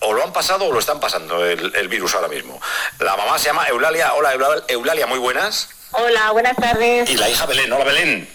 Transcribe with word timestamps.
o 0.00 0.12
lo 0.12 0.22
han 0.24 0.32
pasado 0.32 0.66
o 0.66 0.72
lo 0.72 0.78
están 0.78 1.00
pasando 1.00 1.44
el, 1.44 1.88
virus 1.88 2.14
ahora 2.14 2.28
mismo. 2.28 2.60
La 2.98 3.16
mamá 3.16 3.38
se 3.38 3.46
llama 3.46 3.66
Eulalia. 3.68 4.14
Hola, 4.14 4.62
Eulalia, 4.68 5.06
muy 5.06 5.18
buenas. 5.18 5.68
Hola, 5.92 6.30
buenas 6.32 6.56
tardes. 6.56 7.10
Y 7.10 7.16
la 7.16 7.28
hija 7.28 7.46
Belén. 7.46 7.72
Hola, 7.72 7.84
Belén. 7.84 8.28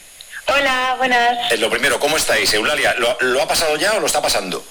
Hola, 0.47 0.95
buenas. 0.97 1.51
Eh, 1.51 1.57
lo 1.57 1.69
primero, 1.69 1.99
¿cómo 1.99 2.17
estáis, 2.17 2.53
Eulalia? 2.53 2.95
¿Lo, 3.19 3.41
ha 3.41 3.47
pasado 3.47 3.75
ya 3.77 3.93
o 3.93 3.99
lo 3.99 4.05
está 4.05 4.21
pasando? 4.21 4.63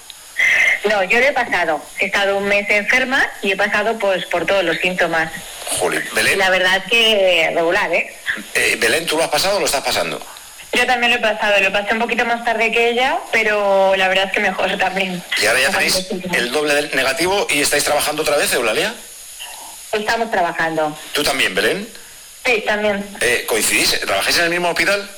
No, 0.85 1.03
yo 1.03 1.19
lo 1.19 1.25
he 1.25 1.33
pasado. 1.33 1.81
He 1.99 2.05
estado 2.05 2.37
un 2.37 2.47
mes 2.47 2.69
enferma 2.69 3.27
y 3.41 3.51
he 3.51 3.57
pasado 3.57 3.97
pues 3.97 4.25
por 4.27 4.45
todos 4.45 4.63
los 4.63 4.77
síntomas. 4.77 5.31
Jolín, 5.79 6.03
Belén. 6.13 6.37
La 6.37 6.49
verdad 6.49 6.77
es 6.77 6.83
que 6.89 7.51
regular, 7.53 7.91
¿eh? 7.91 8.15
¿eh? 8.53 8.75
Belén, 8.79 9.05
¿tú 9.05 9.17
lo 9.17 9.23
has 9.23 9.29
pasado 9.29 9.57
o 9.57 9.59
lo 9.59 9.65
estás 9.65 9.83
pasando? 9.83 10.21
Yo 10.73 10.85
también 10.85 11.11
lo 11.11 11.17
he 11.17 11.21
pasado, 11.21 11.59
lo 11.61 11.71
pasé 11.71 11.93
un 11.93 11.99
poquito 11.99 12.25
más 12.25 12.43
tarde 12.43 12.71
que 12.71 12.89
ella, 12.89 13.17
pero 13.31 13.95
la 13.95 14.07
verdad 14.07 14.25
es 14.25 14.31
que 14.33 14.39
mejor 14.41 14.77
también. 14.77 15.23
¿Y 15.41 15.45
ahora 15.45 15.61
ya 15.61 15.69
tenéis 15.69 16.07
el 16.33 16.51
doble 16.51 16.75
del 16.75 16.95
negativo 16.95 17.47
y 17.49 17.61
estáis 17.61 17.83
trabajando 17.83 18.23
otra 18.23 18.35
vez, 18.35 18.51
Eulalia? 18.53 18.93
Estamos 19.93 20.29
trabajando. 20.29 20.97
¿Tú 21.13 21.23
también, 21.23 21.55
Belén? 21.55 21.87
Sí, 22.45 22.63
también. 22.65 23.05
Eh, 23.21 23.45
¿Coincidís? 23.47 23.99
¿Trabajáis 24.01 24.37
en 24.37 24.43
el 24.45 24.49
mismo 24.49 24.69
hospital? 24.69 25.09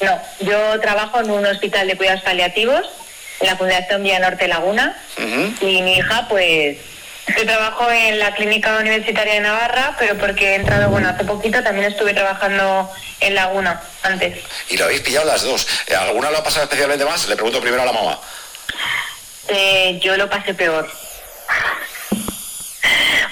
No, 0.00 0.20
yo 0.40 0.80
trabajo 0.80 1.20
en 1.20 1.30
un 1.30 1.46
hospital 1.46 1.86
de 1.86 1.96
cuidados 1.96 2.22
paliativos, 2.22 2.86
en 3.40 3.46
la 3.46 3.56
Fundación 3.56 4.02
Vía 4.02 4.18
Norte 4.18 4.48
Laguna, 4.48 4.96
y 5.60 5.82
mi 5.82 5.94
hija, 5.96 6.26
pues, 6.28 6.76
yo 7.36 7.46
trabajo 7.46 7.90
en 7.90 8.18
la 8.18 8.34
Clínica 8.34 8.78
Universitaria 8.78 9.34
de 9.34 9.40
Navarra, 9.40 9.94
pero 9.98 10.16
porque 10.16 10.52
he 10.52 10.54
entrado, 10.56 10.88
bueno, 10.88 11.08
hace 11.08 11.24
poquito 11.24 11.62
también 11.62 11.90
estuve 11.90 12.14
trabajando 12.14 12.90
en 13.20 13.34
Laguna 13.34 13.80
antes. 14.02 14.38
Y 14.68 14.76
lo 14.76 14.84
habéis 14.84 15.00
pillado 15.00 15.26
las 15.26 15.42
dos. 15.42 15.66
¿Alguna 15.98 16.30
lo 16.30 16.38
ha 16.38 16.44
pasado 16.44 16.64
especialmente 16.64 17.04
más? 17.04 17.28
Le 17.28 17.36
pregunto 17.36 17.60
primero 17.60 17.82
a 17.82 17.86
la 17.86 17.92
mamá. 17.92 18.18
Eh, 19.48 19.98
yo 20.02 20.16
lo 20.16 20.28
pasé 20.28 20.54
peor. 20.54 20.90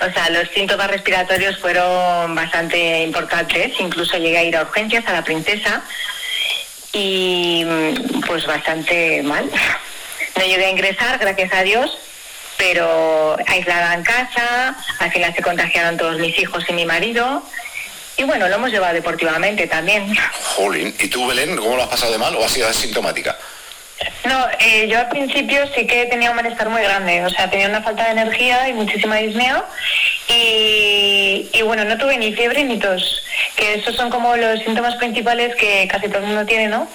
O 0.01 0.13
sea, 0.13 0.31
los 0.31 0.49
síntomas 0.51 0.89
respiratorios 0.89 1.59
fueron 1.59 2.33
bastante 2.33 3.03
importantes. 3.03 3.73
Incluso 3.81 4.17
llegué 4.17 4.39
a 4.39 4.45
ir 4.45 4.57
a 4.57 4.63
urgencias 4.63 5.05
a 5.09 5.13
la 5.13 5.25
princesa 5.25 5.83
y 6.93 7.67
pues 8.27 8.47
bastante 8.47 9.23
mal. 9.25 9.51
No 10.37 10.45
llegué 10.45 10.67
a 10.67 10.71
ingresar, 10.71 11.19
gracias 11.19 11.53
a 11.53 11.65
Dios, 11.65 11.99
pero 12.59 13.37
aislada 13.47 13.95
en 13.95 14.03
casa, 14.03 14.77
al 14.99 15.11
final 15.11 15.35
se 15.35 15.43
contagiaron 15.43 15.97
todos 15.97 16.19
mis 16.19 16.39
hijos 16.39 16.65
y 16.69 16.73
mi 16.75 16.85
marido. 16.85 17.43
Y 18.17 18.25
bueno, 18.25 18.49
lo 18.49 18.57
hemos 18.57 18.71
llevado 18.71 18.95
deportivamente 18.95 19.69
también. 19.69 20.13
Jolín, 20.57 20.95
¿y 20.99 21.09
tú, 21.09 21.27
Belén, 21.29 21.57
cómo 21.57 21.77
lo 21.77 21.85
has 21.85 21.89
pasado 21.89 22.13
de 22.13 22.19
mal 22.19 22.35
o 22.35 22.45
has 22.45 22.51
sido 22.51 22.69
asintomática? 22.69 23.39
No, 24.25 24.47
eh, 24.61 24.89
yo 24.89 24.99
al 24.99 25.09
principio 25.09 25.61
sí 25.75 25.87
que 25.87 26.07
tenía 26.07 26.31
un 26.31 26.37
malestar 26.37 26.69
muy 26.69 26.83
grande, 26.83 27.25
o 27.25 27.31
sea, 27.31 27.51
tenía 27.51 27.69
una 27.69 27.83
falta 27.83 28.05
de 28.05 28.13
energía 28.13 28.69
y 28.69 28.73
muchísima 28.73 29.17
disnea 29.17 29.65
y, 30.29 31.49
y, 31.53 31.63
bueno, 31.63 31.85
no 31.85 31.97
tuve 31.97 32.17
ni 32.19 32.33
fiebre 32.33 32.63
ni 32.65 32.79
tos, 32.79 33.23
que 33.57 33.75
esos 33.75 33.97
son 33.97 34.11
como 34.11 34.37
los 34.37 34.61
síntomas 34.61 34.95
principales 34.97 35.55
que 35.57 35.89
casi 35.89 36.09
todo 36.09 36.19
el 36.19 36.27
mundo 36.27 36.47
tiene, 36.47 36.69
¿no? 36.69 36.89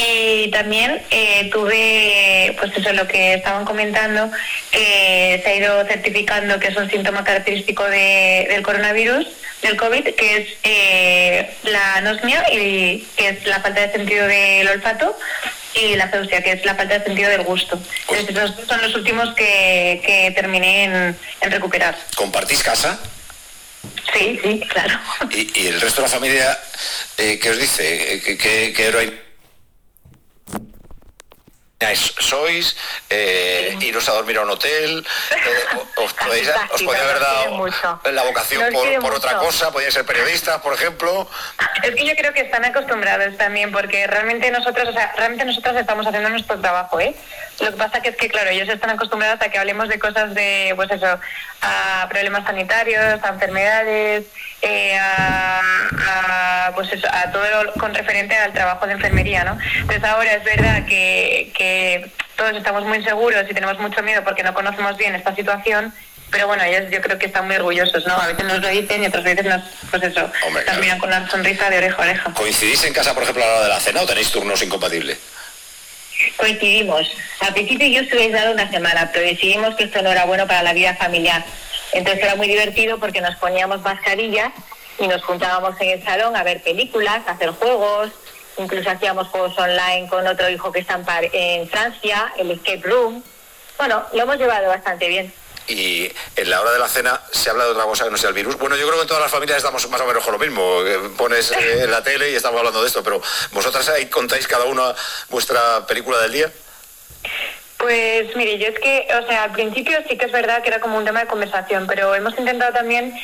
Y 0.00 0.50
también 0.50 1.02
eh, 1.10 1.50
tuve, 1.52 2.56
pues 2.58 2.72
eso, 2.74 2.92
lo 2.94 3.06
que 3.06 3.34
estaban 3.34 3.66
comentando, 3.66 4.30
que 4.70 5.40
se 5.42 5.50
ha 5.50 5.56
ido 5.56 5.84
certificando 5.86 6.58
que 6.58 6.68
es 6.68 6.76
un 6.76 6.90
síntoma 6.90 7.22
característico 7.22 7.84
de, 7.84 8.46
del 8.48 8.62
coronavirus, 8.62 9.26
del 9.60 9.76
COVID, 9.76 10.14
que 10.14 10.36
es 10.38 10.48
eh, 10.62 11.54
la 11.64 11.96
anosmia 11.96 12.46
y 12.50 13.06
que 13.16 13.28
es 13.28 13.44
la 13.44 13.60
falta 13.60 13.80
de 13.82 13.92
sentido 13.92 14.26
del 14.26 14.68
olfato 14.68 15.16
y 15.74 15.96
la 15.96 16.08
feusia, 16.08 16.42
que 16.42 16.52
es 16.52 16.64
la 16.64 16.74
falta 16.74 16.98
de 16.98 17.04
sentido 17.04 17.28
del 17.28 17.42
gusto. 17.42 17.78
Entonces, 18.08 18.66
son 18.66 18.80
los 18.80 18.94
últimos 18.94 19.34
que, 19.34 20.02
que 20.04 20.32
terminé 20.34 20.84
en, 20.84 21.16
recuperar. 21.42 21.96
¿Compartís 22.16 22.62
casa? 22.62 22.98
Sí, 24.14 24.40
sí, 24.42 24.60
claro. 24.68 24.98
¿Y, 25.30 25.66
el 25.66 25.80
resto 25.80 26.00
de 26.00 26.08
la 26.08 26.12
familia 26.12 26.58
eh, 27.18 27.38
qué 27.40 27.50
os 27.50 27.58
dice? 27.58 28.22
¿Qué, 28.24 28.38
qué, 28.38 28.72
qué 28.74 28.90
sois, 31.96 32.76
eh, 33.08 33.76
iros 33.80 34.06
a 34.08 34.12
dormir 34.12 34.36
a 34.36 34.42
un 34.42 34.50
hotel, 34.50 35.06
eh, 35.30 35.76
os, 35.96 36.12
podéis, 36.12 36.48
haber 36.48 37.20
dado 37.20 37.66
la 38.12 38.22
vocación 38.22 38.72
por, 39.00 39.14
otra 39.14 39.38
cosa, 39.38 39.72
podéis 39.72 39.94
ser 39.94 40.04
periodistas, 40.04 40.60
por 40.60 40.74
ejemplo. 40.74 41.26
Es 41.82 41.94
que 41.94 42.04
yo 42.04 42.14
creo 42.16 42.34
que 42.34 42.40
están 42.40 42.64
acostumbrados 42.64 43.36
también, 43.38 43.72
porque 43.72 44.06
realmente 44.06 44.50
nosotros, 44.50 44.88
o 44.90 44.92
sea, 44.92 45.12
realmente 45.16 45.46
nosotros 45.46 45.74
estamos 45.76 46.06
haciendo 46.06 46.28
nuestro 46.28 46.60
trabajo, 46.60 47.00
¿eh? 47.00 47.14
Lo 47.60 47.70
que 47.70 47.76
pasa 47.76 48.00
que 48.00 48.10
es 48.10 48.16
que, 48.16 48.28
claro, 48.28 48.50
ellos 48.50 48.68
están 48.68 48.90
acostumbrados 48.90 49.40
a 49.40 49.48
que 49.48 49.58
hablemos 49.58 49.88
de 49.88 49.98
cosas 49.98 50.34
de, 50.34 50.72
pues 50.76 50.90
eso, 50.90 51.18
a 51.62 52.06
problemas 52.10 52.44
sanitarios, 52.44 53.22
a 53.22 53.28
enfermedades, 53.28 54.24
eh, 54.62 54.98
a, 54.98 55.60
pues 56.80 56.94
eso, 56.94 57.06
a 57.12 57.30
todo 57.30 57.44
con 57.78 57.94
referente 57.94 58.34
al 58.34 58.54
trabajo 58.54 58.86
de 58.86 58.94
enfermería, 58.94 59.44
¿no? 59.44 59.58
Entonces 59.80 60.02
ahora 60.02 60.32
es 60.32 60.44
verdad 60.44 60.86
que, 60.86 61.52
que 61.54 62.10
todos 62.36 62.56
estamos 62.56 62.84
muy 62.84 63.04
seguros 63.04 63.44
y 63.50 63.52
tenemos 63.52 63.78
mucho 63.78 64.02
miedo 64.02 64.24
porque 64.24 64.42
no 64.42 64.54
conocemos 64.54 64.96
bien 64.96 65.14
esta 65.14 65.34
situación, 65.34 65.92
pero 66.30 66.46
bueno, 66.46 66.62
ellos 66.62 66.90
yo 66.90 67.02
creo 67.02 67.18
que 67.18 67.26
están 67.26 67.46
muy 67.46 67.56
orgullosos, 67.56 68.06
¿no? 68.06 68.14
A 68.14 68.28
veces 68.28 68.46
nos 68.46 68.60
lo 68.60 68.68
dicen 68.68 69.02
y 69.02 69.08
otras 69.08 69.24
veces 69.24 69.44
nos, 69.44 69.60
pues 69.90 70.02
eso, 70.04 70.32
también 70.64 70.98
con 70.98 71.10
una 71.10 71.28
sonrisa 71.28 71.68
de 71.68 71.76
oreja 71.76 71.96
a 71.96 72.00
oreja. 72.00 72.32
¿Coincidís 72.32 72.82
en 72.84 72.94
casa, 72.94 73.12
por 73.12 73.24
ejemplo, 73.24 73.44
a 73.44 73.46
la 73.46 73.52
hora 73.52 73.62
de 73.64 73.68
la 73.68 73.80
cena 73.80 74.00
o 74.00 74.06
tenéis 74.06 74.30
turnos 74.30 74.62
incompatibles? 74.62 75.18
Coincidimos. 76.38 77.10
Al 77.40 77.52
principio 77.52 77.88
yo 77.88 78.00
estuve 78.00 78.22
aislado 78.22 78.52
una 78.52 78.70
semana, 78.70 79.10
pero 79.12 79.26
decidimos 79.26 79.74
que 79.76 79.84
esto 79.84 80.00
no 80.00 80.12
era 80.12 80.24
bueno 80.24 80.46
para 80.46 80.62
la 80.62 80.72
vida 80.72 80.94
familiar. 80.94 81.44
Entonces 81.92 82.24
era 82.24 82.36
muy 82.36 82.48
divertido 82.48 82.98
porque 82.98 83.20
nos 83.20 83.36
poníamos 83.36 83.82
mascarillas 83.82 84.52
y 85.00 85.08
nos 85.08 85.24
juntábamos 85.24 85.74
en 85.80 85.90
el 85.90 86.04
salón 86.04 86.36
a 86.36 86.44
ver 86.44 86.62
películas, 86.62 87.26
a 87.26 87.32
hacer 87.32 87.50
juegos, 87.50 88.10
incluso 88.58 88.90
hacíamos 88.90 89.28
juegos 89.28 89.58
online 89.58 90.08
con 90.08 90.26
otro 90.26 90.48
hijo 90.48 90.70
que 90.70 90.80
está 90.80 91.00
en 91.32 91.68
Francia, 91.68 92.32
el 92.36 92.50
escape 92.52 92.82
room. 92.84 93.22
Bueno, 93.78 94.04
lo 94.12 94.22
hemos 94.22 94.36
llevado 94.36 94.68
bastante 94.68 95.08
bien 95.08 95.32
y 95.70 96.10
en 96.36 96.50
la 96.50 96.60
hora 96.60 96.72
de 96.72 96.78
la 96.78 96.88
cena 96.88 97.20
se 97.30 97.48
habla 97.48 97.64
de 97.64 97.70
otra 97.70 97.84
cosa 97.84 98.04
que 98.04 98.10
no 98.10 98.16
sea 98.16 98.30
el 98.30 98.34
virus. 98.34 98.58
Bueno, 98.58 98.76
yo 98.76 98.86
creo 98.86 98.96
que 98.96 99.02
en 99.02 99.08
todas 99.08 99.22
las 99.22 99.30
familias 99.30 99.58
estamos 99.58 99.88
más 99.88 100.00
o 100.00 100.06
menos 100.06 100.24
con 100.24 100.32
lo 100.32 100.38
mismo. 100.38 100.80
Pones 101.16 101.52
eh, 101.52 101.84
en 101.84 101.90
la 101.92 102.02
tele 102.02 102.30
y 102.30 102.34
estamos 102.34 102.58
hablando 102.58 102.82
de 102.82 102.88
esto, 102.88 103.02
pero 103.02 103.22
¿vosotras 103.52 103.88
ahí 103.88 104.06
contáis 104.06 104.46
cada 104.46 104.64
una 104.64 104.94
vuestra 105.28 105.86
película 105.86 106.18
del 106.20 106.32
día? 106.32 106.52
Pues 107.76 108.34
mire, 108.36 108.58
yo 108.58 108.66
es 108.66 108.78
que, 108.78 109.08
o 109.22 109.26
sea, 109.26 109.44
al 109.44 109.52
principio 109.52 109.96
sí 110.08 110.18
que 110.18 110.26
es 110.26 110.32
verdad 110.32 110.62
que 110.62 110.68
era 110.68 110.80
como 110.80 110.98
un 110.98 111.04
tema 111.04 111.20
de 111.20 111.26
conversación, 111.26 111.86
pero 111.86 112.14
hemos 112.14 112.36
intentado 112.38 112.72
también 112.72 113.14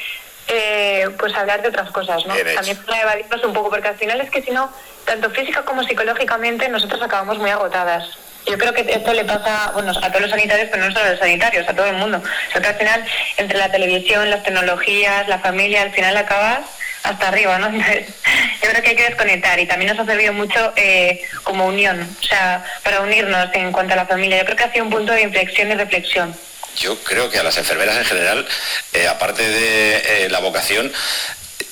eh, 0.49 1.09
pues 1.19 1.34
hablar 1.34 1.62
de 1.62 1.69
otras 1.69 1.91
cosas, 1.91 2.25
¿no? 2.27 2.34
También 2.55 2.77
para 2.84 3.03
evadirnos 3.03 3.45
un 3.45 3.53
poco, 3.53 3.71
porque 3.71 3.89
al 3.89 3.97
final 3.97 4.21
es 4.21 4.31
que 4.31 4.43
si 4.43 4.51
no, 4.51 4.73
tanto 5.05 5.31
física 5.31 5.62
como 5.62 5.83
psicológicamente, 5.83 6.69
nosotros 6.69 7.03
acabamos 7.03 7.39
muy 7.39 7.51
agotadas. 7.51 8.19
Yo 8.47 8.57
creo 8.57 8.73
que 8.73 8.83
esto 8.83 9.12
le 9.12 9.25
pasa 9.25 9.73
bueno, 9.75 9.91
a 9.91 10.09
todos 10.09 10.21
los 10.21 10.31
sanitarios, 10.31 10.69
pero 10.71 10.84
no 10.84 10.93
solo 10.93 11.07
a 11.07 11.11
los 11.11 11.19
sanitarios, 11.19 11.69
a 11.69 11.75
todo 11.75 11.87
el 11.87 11.97
mundo. 11.97 12.19
O 12.19 12.53
sea, 12.53 12.61
que 12.61 12.69
al 12.69 12.77
final, 12.77 13.05
entre 13.39 13.59
la 13.59 13.71
televisión, 13.73 14.31
las 14.31 14.45
tecnologías, 14.45 15.27
la 15.27 15.41
familia, 15.41 15.83
al 15.83 15.91
final 15.91 16.17
acabas 16.17 16.61
hasta 17.03 17.28
arriba, 17.28 17.59
¿no? 17.59 17.71
yo 18.63 18.71
creo 18.71 18.83
que 18.83 18.91
hay 18.91 18.97
que 18.97 19.09
desconectar 19.09 19.59
y 19.59 19.67
también 19.67 19.91
nos 19.91 20.01
ha 20.01 20.11
servido 20.11 20.33
mucho 20.33 20.73
eh, 20.77 21.23
como 21.43 21.67
unión, 21.67 22.01
o 22.01 22.23
sea, 22.23 22.65
para 22.84 23.01
unirnos 23.01 23.49
en 23.53 23.73
cuanto 23.73 23.95
a 23.95 23.97
la 23.97 24.07
familia. 24.07 24.39
Yo 24.39 24.45
creo 24.45 24.57
que 24.57 24.65
ha 24.65 24.73
sido 24.73 24.84
un 24.84 24.91
punto 24.91 25.13
de 25.13 25.23
inflexión 25.23 25.71
y 25.71 25.75
reflexión. 25.75 26.34
Yo 26.76 26.97
creo 27.03 27.31
que 27.31 27.38
a 27.38 27.42
las 27.42 27.56
enfermeras 27.56 27.97
en 27.97 28.04
general, 28.04 28.47
eh, 28.92 29.09
aparte 29.09 29.42
de 29.42 30.25
eh, 30.25 30.28
la 30.28 30.41
vocación, 30.41 30.92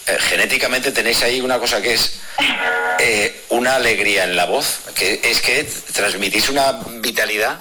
eh, 0.07 0.19
genéticamente 0.21 0.93
tenéis 0.93 1.23
ahí 1.23 1.41
una 1.41 1.59
cosa 1.59 1.81
que 1.81 1.95
es 1.95 2.21
una 3.51 3.77
alegría 3.77 4.25
en 4.25 4.35
la 4.35 4.47
voz, 4.47 4.81
que 4.95 5.21
es 5.23 5.43
que 5.43 5.65
transmitís 5.93 6.49
una 6.49 6.73
vitalidad 7.01 7.59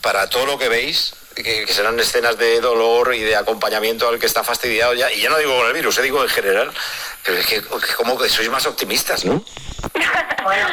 para 0.00 0.28
todo 0.30 0.46
lo 0.46 0.58
que 0.58 0.68
veis, 0.68 1.12
que, 1.34 1.66
serán 1.68 1.98
escenas 2.00 2.38
de 2.38 2.60
dolor 2.60 3.14
y 3.14 3.20
de 3.20 3.36
acompañamiento 3.36 4.08
al 4.08 4.18
que 4.18 4.26
está 4.26 4.42
fastidiado 4.44 4.94
ya, 4.94 5.12
y 5.12 5.20
ya 5.20 5.30
no 5.30 5.38
digo 5.38 5.56
con 5.56 5.66
el 5.66 5.72
virus, 5.72 5.98
eh, 5.98 6.02
digo 6.02 6.22
en 6.22 6.28
general, 6.28 6.70
pero 7.24 7.38
es 7.38 7.46
que 7.46 7.62
como 7.96 8.18
que 8.18 8.28
sois 8.28 8.48
más 8.50 8.66
optimistas, 8.66 9.24
¿no? 9.24 9.44
bueno, 10.44 10.68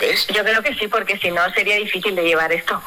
¿ves? 0.00 0.26
Yo 0.28 0.42
creo 0.42 0.62
que 0.62 0.74
sí, 0.74 0.88
porque 0.88 1.18
si 1.18 1.30
no 1.30 1.42
sería 1.52 1.76
difícil 1.76 2.14
de 2.14 2.22
llevar 2.22 2.52
esto. 2.52 2.82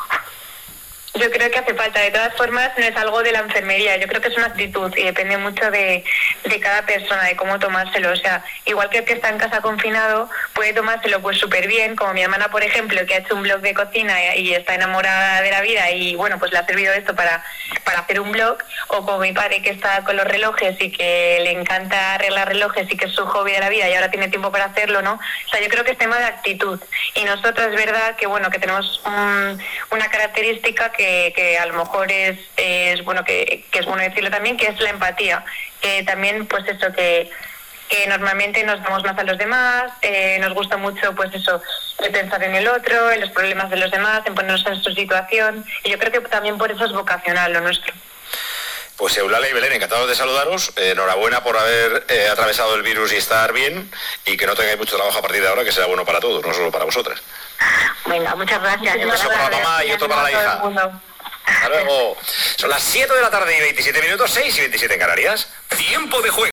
Yo 1.19 1.30
creo 1.31 1.51
que 1.51 1.60
hace 1.60 1.74
falta. 1.74 2.00
De 2.00 2.12
todas 2.12 2.33
formas, 2.36 2.71
no 2.77 2.86
es 2.86 2.95
algo 2.95 3.21
de 3.21 3.31
la 3.31 3.39
enfermería. 3.39 3.98
Yo 3.98 4.07
creo 4.07 4.21
que 4.21 4.30
es 4.30 4.38
una 4.38 4.48
actitud 4.48 4.92
y 4.95 5.04
depende 5.04 5.38
mucho 5.38 5.69
de, 5.69 6.04
de 6.45 6.60
cada 6.60 6.86
persona, 6.86 7.24
de 7.24 7.36
cómo 7.36 7.60
tomárselo. 7.60 8.12
O 8.12 8.16
sea, 8.16 8.44
igual 8.66 8.89
que 8.89 9.00
el 9.00 9.06
que 9.06 9.13
está 9.13 9.30
en 9.30 9.38
casa 9.38 9.62
confinado, 9.62 10.30
puede 10.54 10.74
tomárselo 10.74 11.21
pues 11.21 11.38
súper 11.38 11.68
bien, 11.68 11.95
como 11.95 12.13
mi 12.13 12.21
hermana, 12.21 12.50
por 12.50 12.63
ejemplo, 12.63 13.06
que 13.06 13.16
ha 13.16 13.18
hecho 13.18 13.36
un 13.36 13.44
blog 13.44 13.62
de 13.62 13.74
cocina 13.74 14.36
y 14.36 14.54
está 14.54 14.75
enamorada 14.75 15.42
de 15.42 15.51
la 15.51 15.62
vida 15.62 15.92
y 15.92 16.16
bueno, 16.16 16.39
pues 16.39 16.51
le 16.51 16.60
ha 16.60 16.66
servido 16.66 16.94
esto 16.94 17.16
para 17.16 17.44
para 17.89 18.01
hacer 18.01 18.19
un 18.19 18.31
blog, 18.31 18.57
o 18.89 19.06
como 19.06 19.19
mi 19.19 19.33
padre 19.33 19.62
que 19.62 19.72
está 19.72 20.04
con 20.04 20.15
los 20.15 20.25
relojes 20.25 20.80
y 20.80 20.92
que 20.92 21.39
le 21.42 21.51
encanta 21.51 22.15
arreglar 22.15 22.48
relojes 22.48 22.88
y 22.92 22.95
que 22.95 23.06
es 23.06 23.13
su 23.13 23.25
hobby 23.25 23.51
de 23.51 23.60
la 23.60 23.69
vida 23.69 23.89
y 23.89 23.94
ahora 23.95 24.12
tiene 24.12 24.27
tiempo 24.27 24.51
para 24.51 24.65
hacerlo, 24.65 25.01
¿no? 25.01 25.13
O 25.13 25.50
sea, 25.50 25.60
yo 25.60 25.69
creo 25.69 25.83
que 25.83 25.92
es 25.92 25.98
tema 25.98 26.18
de 26.19 26.25
actitud. 26.25 26.80
Y 27.15 27.24
nosotros 27.24 27.68
es 27.68 27.75
verdad 27.75 28.15
que, 28.15 28.27
bueno, 28.27 28.50
que 28.51 28.60
tenemos 28.60 29.01
una 29.06 30.10
característica 30.10 30.92
que, 30.92 31.08
que, 31.35 31.57
a 31.57 31.65
lo 31.65 31.73
mejor 31.73 32.11
es, 32.11 32.38
bueno, 33.03 33.23
que, 33.23 33.65
que, 33.71 33.79
es 33.79 33.85
bueno 33.85 34.03
decirlo 34.03 34.29
también, 34.29 34.57
que 34.57 34.67
es 34.67 34.79
la 34.79 34.89
empatía. 34.89 35.44
Que 35.81 36.03
también, 36.03 36.45
pues 36.45 36.67
eso, 36.67 36.91
que 36.94 37.29
normalmente 38.07 38.63
nos 38.63 38.81
damos 38.83 39.03
más 39.03 39.17
a 39.17 39.23
los 39.23 39.38
demás, 39.38 39.91
eh, 40.01 40.38
nos 40.39 40.53
gusta 40.53 40.77
mucho 40.77 41.13
pues 41.15 41.33
eso, 41.33 41.61
pensar 42.11 42.44
en 42.44 42.56
el 42.56 42.67
otro, 42.67 43.11
en 43.11 43.21
los 43.21 43.31
problemas 43.31 43.69
de 43.69 43.77
los 43.77 43.91
demás, 43.91 44.21
en 44.25 44.35
ponernos 44.35 44.65
en 44.65 44.81
su 44.81 44.91
situación, 44.91 45.65
y 45.83 45.91
yo 45.91 46.00
creo 46.00 46.11
que 46.11 46.21
también 46.29 46.57
por 46.57 46.71
eso 46.71 46.85
es 46.85 46.91
vocacional 46.91 47.53
lo 47.53 47.62
nuestro. 47.62 47.94
Pues 48.95 49.17
Eulalia 49.17 49.50
y 49.50 49.53
Belén, 49.53 49.71
encantados 49.71 50.09
de 50.09 50.15
saludaros. 50.15 50.73
enhorabuena 50.75 51.41
por 51.41 51.57
haber 51.57 52.05
eh, 52.09 52.27
atravesado 52.29 52.75
el 52.75 52.83
virus 52.83 53.13
y 53.13 53.15
estar 53.15 53.53
bien 53.53 53.89
y 54.25 54.35
que 54.35 54.45
no 54.45 54.55
tengáis 54.55 54.77
mucho 54.77 54.97
trabajo 54.97 55.19
a 55.19 55.21
partir 55.21 55.41
de 55.41 55.47
ahora, 55.47 55.63
que 55.63 55.71
sea 55.71 55.85
bueno 55.85 56.05
para 56.05 56.19
todos, 56.19 56.45
no 56.45 56.53
solo 56.53 56.69
para 56.69 56.83
vosotras. 56.83 57.21
Muchas 58.39 58.62
gracias. 58.62 58.95
Un 58.95 59.12
beso 59.12 59.27
para 59.27 59.50
la 59.50 59.57
mamá 59.57 59.83
y 59.83 59.91
otro 59.91 60.07
para 60.07 60.24
la 60.24 60.31
hija. 60.31 60.62
Hasta 61.45 61.69
luego. 61.69 62.15
Son 62.56 62.69
las 62.69 62.81
7 62.81 63.13
de 63.13 63.21
la 63.21 63.30
tarde 63.30 63.57
y 63.57 63.59
27 63.59 64.01
minutos, 64.01 64.31
6 64.31 64.57
y 64.57 64.59
27 64.62 64.94
en 64.94 65.00
Canarias. 65.00 65.50
Tiempo 65.75 66.21
de 66.21 66.30
juego. 66.30 66.47